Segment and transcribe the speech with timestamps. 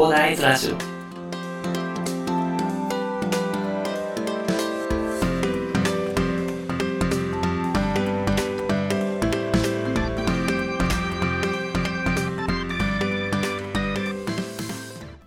[0.00, 0.76] コーダーエズラジオ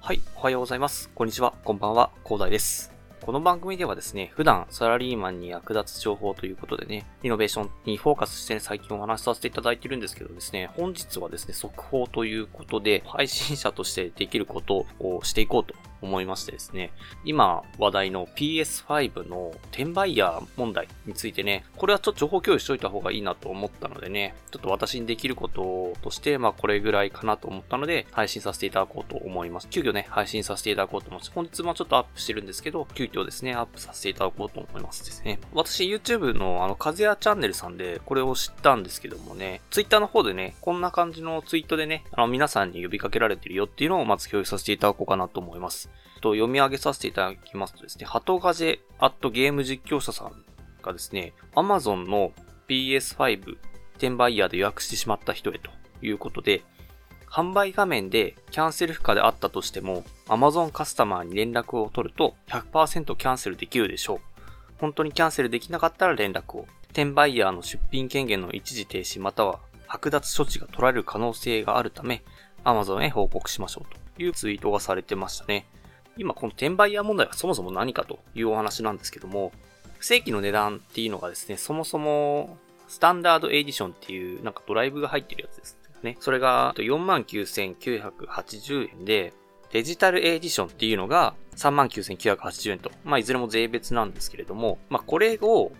[0.01, 1.07] はい、おはようございます。
[1.13, 2.92] こんにちは、こんばんは、広大です。
[3.25, 15.73] この番組ではですね、普段サラリーマンに役立つ情報ということでね、イノベーションにフォーカスして、ね、最近お話しさせていただいてるんですけどですね、本日はですね、速報ということで、配信者としてできることをしていこうと
[16.05, 16.91] 思いましてですね、
[17.23, 29.67] 今話題の PS5 の転売ヤー問題についてね、これはちょっと情報共有しといた方がいいなと思ったのでね、ちょっと私にできることとして、まあこれぐらいかなと思ったので、配信させていただこうと思います。
[29.69, 31.31] 急遽ね、配信させていただこうと思います。
[31.33, 35.39] 本日もちょっとアップしてるんですけど、急遽ですね、アップさせていただこうと思いますですね。
[35.53, 45.89] 私 YouTube のあの、風谷チャンネルさんでこれを知ったんですけどもね、Twitter の方でね、こんな感じのツイートでね、あの、皆さんに呼びかけられてるよっていうのをまず共有させていただこうかなと思います。
[46.23, 50.31] と読み上げさせていただきますとですね、ハトガジェアットゲーム実況者さん
[50.81, 52.31] がですね、Amazon の
[52.69, 53.57] PS5
[53.95, 55.69] 転売ヤーで予約してしまった人へと
[56.01, 56.63] いうことで、
[57.29, 64.19] 販売画面でキャンセル不可であったとしても、Amazon カスタマーに連絡を取ると100%キャンセルできるでしょう。
[64.79, 66.67] 本当にキャンセルできなかったら連絡を。
[66.91, 72.23] 転売ヤーの出品権限の一時停止または剥奪処置が取られる可能性があるため、
[72.63, 75.65] Amazon へ報告しましょうというツイートがされてましたね。
[76.17, 79.51] 今この転売ヤー問題はそもそも何かというお話なんですけども、
[79.99, 86.17] 正規の値段っていうのがですね、そもそもスタンダードエディションっていうなんかドライブが入ってるやつですね。
[86.19, 89.33] それが49,980円で、
[89.71, 95.71] デジタルエディションっていうのが39,980円と、まあいずれも税別なんですけれども、まあこれを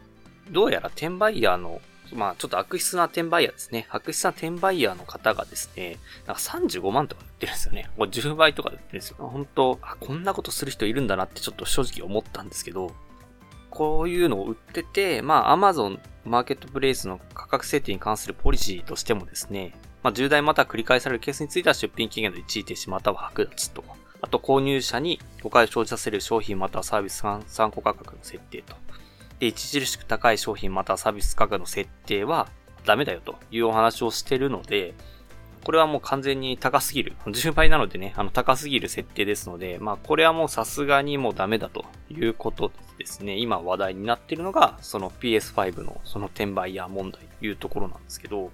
[0.50, 3.88] どうやら転売ヤーのまあちょっと悪質な転売ヤーですね。
[3.90, 7.90] 悪質な転売ヤーの方がですね、なんか35万とか売ってるんですよね。
[7.98, 9.18] これ10倍とかで売ってるんですよ。
[9.20, 12.94] 本当あ、こんなことする人いるんだなってちょっと正直思ったんですけど、
[13.70, 23.84] こういうのを売ってて、まあ Amazon マーケットプレイスの価格設定に関するポリシーとしてもですね、まあ重大また繰り返されるケースについては出品期限の一時停止または剥奪と。
[24.22, 28.76] あと購入者に誤解を生じさせる商品またはサービス参考価格の設定と。
[29.44, 32.48] で、著しく高い商品またサービス価格の設定は
[32.86, 34.94] ダメだよというお話をしてるので、
[35.66, 37.14] これはもう完全に高すぎる。
[37.26, 43.38] 10倍なのでね、あの高すぎる設定ですので、まあこれはもうさすがにもうダメだということですね。
[43.38, 48.50] 今話題になっているのが、その PS5 のその転売ヤー問題というところなんですけど、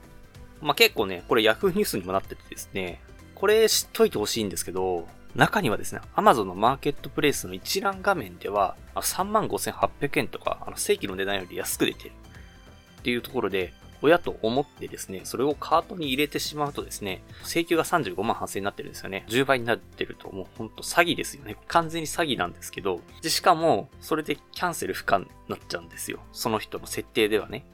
[0.59, 3.00] まあ結構ね、これ Yahoo ニュースにもなっててですね、
[3.35, 12.12] これ知っといてほしいんですけど、中にはですね、Amazon のマーケットプレイスの一覧画面では、35,800円とか、あの正規の値段より安く出てる。
[13.00, 19.25] っていうところで、親と思ってですね、それをカートに入れてしまうとですね、請求が35万8000円になってるんですよね。
[19.28, 21.57] 10倍になってるともうほんと詐欺ですよね。
[21.68, 26.19] 完全に詐欺なんですけど、でしかも、それでキャンセル不可になっちゃうんですよ。
[26.31, 27.66] その人の設定ではね。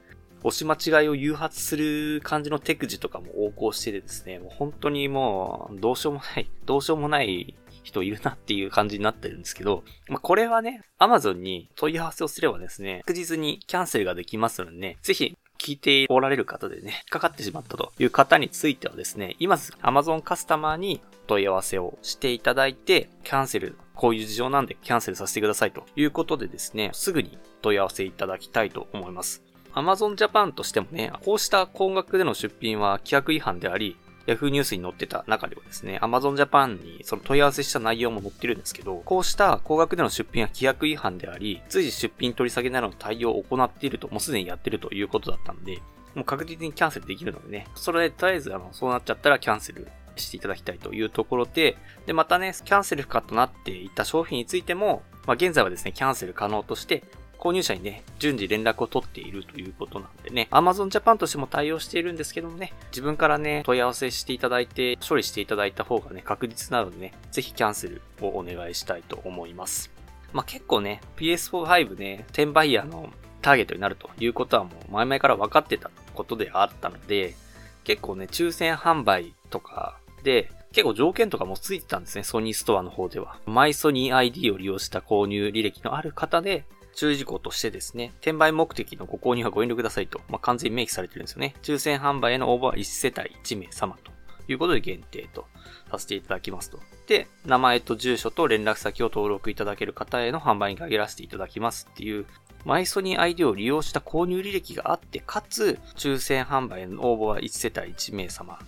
[0.46, 29.45] 押し間違いを誘発する感じの手口とかも横行しててですね、もう本当にもう、どうしようもない、 どうしようもない人いるなっていう感じになってるんですけど、まあ、これはね、Amazon に問い合わせをすればですね、確実にキャンセルができますのでね、ぜひ聞いておられる方でね、引っかかってしまったという方についてはですね、今すぐ Amazon カスタマーに問い合わせをしていただいて、キャンセル、こういう事情なんでキャンセルさせてくださいということでですね、すぐに問い合わせいただきたいと思います。
[29.76, 45.80] Amazon Japan としてもね、こうした高額での出品は規約違反であり、Yahoo ニュースに載ってた中ではですね、Amazon Japan にその問い合わせした内容も載ってるんですけど、こうした高額での出品は規約違反であり、随時出品取り下げなどの対応を行っていると、もうすでにやってるということだったんで、
[46.14, 49.86] もう確実にキャンセルできるのでね、それでとりあえずあの、そうなっちゃったらキャンセル
[50.16, 51.76] していただきたいというところで、
[52.06, 57.04] で、またね、キャンセル不可となっていた商品についても、まあ、現在はですね、キャンセル可能として、
[57.46, 69.92] 購入者にね、順次連絡を取っているということなんでね、Amazon Japan としても対応しているんですけどもね、自分からね、問い合わせしていただいて、処理していただいた方がね、確実なのでね、ぜひキャンセルをお願いしたいと思います。
[70.32, 73.10] まあ、結構ね、PS4-5 ね、転売ヤーの
[73.42, 77.36] ターゲットになるということはもう前々から分かってたことであったので、
[77.84, 83.38] 結構ね、抽選販売とかで、結構条件とかもついてたんですね、ソニーストアの方では。
[83.46, 86.64] マイソニー ID を利用した購入履歴のある方で、
[86.96, 91.54] 注意事項としてですね、転売目的のご購入はご遠慮くださいと、まあ、完全に明記されてるんですよね。
[91.62, 94.10] 抽選販売への応募は1世帯1名様と
[94.48, 95.46] いうことで限定と
[95.90, 96.80] させていただきますと。
[97.06, 102.26] で、名前と住所と連絡先を登録いただける方への販売に限らせていただきますっていう、
[102.64, 108.58] マイソニー ID を利用した購入履歴があって、かつ、抽選販売の応募は1世帯1名様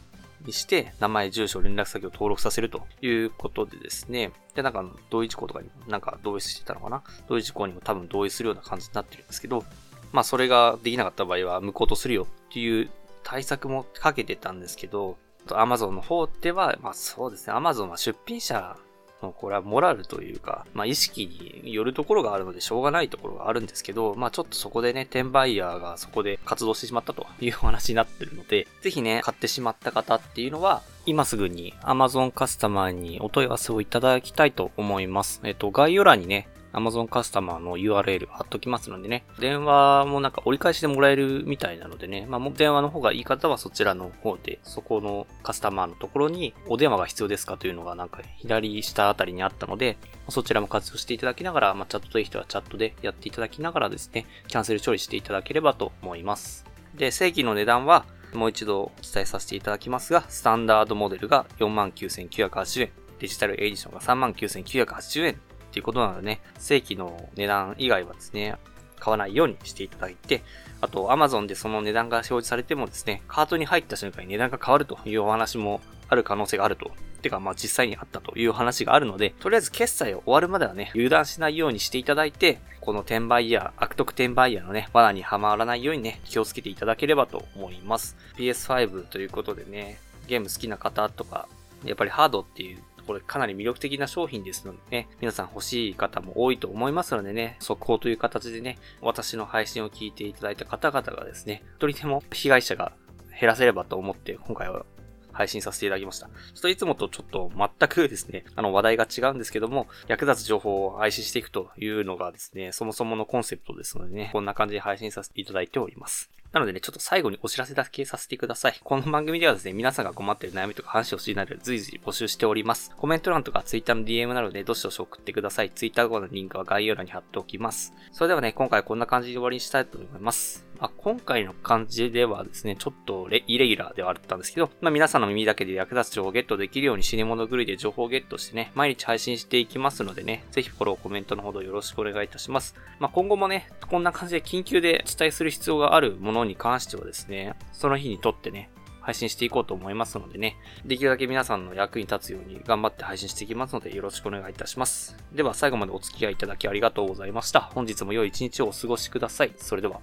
[0.49, 7.03] にして、名前、住所、連絡先を登録させるということでですね、で、なんか、同意事項とかになんか同意してたのかな？
[7.29, 9.62] 同意事項にも多分同意するような感じになってるんですけど、
[10.11, 12.91] まあ、それができなかった場合は無効とするよっていう
[13.23, 15.19] 対策もかけてたんですけど、
[15.49, 18.77] Amazon の方では、まあそうですね、Amazon は出品者
[19.23, 35.41] のこれはモラルというか、まあ意識によるところがあるのでしょうがないところがあるんですけど、まあちょっとそこでね、転売ヤーがそこで活動してしまったと いう話になってるので、ぜひね、買ってしまった方っていうのは、今すぐに Amazon カスタマーにお問い合わせをいただきたいと思います。
[35.44, 49.97] えっと、概要欄にね、Amazon カスタマーの URL 貼っときますのでね、電話もなんか折り返しでもらえるみたいなのでね、まあ、電話の方がいい方はそちらの方で、そこのカスタマーのところにお電話が必要ですかというのがなんか左下あたりにあったので、
[50.29, 56.67] そちらも活用していただきながら、まあ、チャットという人はチャットでやっていただきながらですね、キャンセル処理していただければと思います。
[56.94, 58.05] で、正規の値段は、
[58.35, 62.91] もう一度お伝えさせていただきますが、スタンダードモデルが49,980円、
[63.21, 65.41] デジタルエディションが39,980円。
[65.69, 68.56] っていうことなのでね、正規の値段以外はですね、
[68.99, 70.43] 買わないようにしていただいて、
[70.81, 76.91] あと Amazon でその値段が表示されてもですね、カートに入った瞬間に値段が変わるというお話もある可能性があると。
[77.23, 88.17] てか、まあ実際にあったという話があるので、とりあえず決済を終わるまではね、油断しないようにしていただいて、この転売ヤー、悪徳転売ヤーのね、罠にはまらないようにね、気をつけていただければと思います。
[88.37, 89.99] PS5 ということでね、
[90.29, 91.49] ゲーム好きな方とか、
[91.85, 102.93] やっぱりハードっていうこれかなり魅力的な商品ですのでね、皆さん欲しい方も多いと思いますのでね、速報という形でね、私の配信を聞いていただいた方々がですね、一人でも被害者が
[103.41, 104.85] 減らせればと思って今回は
[105.33, 106.27] 配信させていただきました。
[106.27, 116.31] ちょっといつもとちょっと全くですね、あの話題が違うんですけども、役立つ情報を配信していくというのがですね、そもそものコンセプトですのでね、こんな感じで配信させていただいております。
[116.53, 118.81] なのでね、ちょっと最後にお知らせだけさせてください。
[118.83, 122.91] この番組ではですね、皆さんが困っている悩みとか話をしいなど随時募集しております。
[122.97, 125.71] コメント欄とか Twitter の DM などでどしどし送ってください。
[125.71, 127.93] Twitter 号のリンクは概要欄に貼っておきます。
[128.12, 130.67] それではね、今回こんな感じで終わりにしたいと思います。
[130.81, 142.77] あ、今回の感じではですね、ちょっとイレギュラーではあったんですけど、まあ皆さんの耳だけで役立つ情報をゲットできるように死に物狂いで情報をゲットしてね、毎日配信していきますのでね、ぜひフォロー、コメントのほどよろしくお願いいたします。
[143.01, 148.71] まあ今後もね、こんな感じで緊急でお伝えする必要があるものに関してはですね、その日にとってね、
[149.01, 155.17] 配信していこうと思いますのでね、できるだけ皆さんの役に立つように頑張って配信していきますのでよろしくお願いいたします。
[155.33, 157.63] では最後までお付き合いいただきありがとうございました。
[157.63, 159.53] 本日も良い一日をお過ごしください。
[159.57, 160.01] それでは。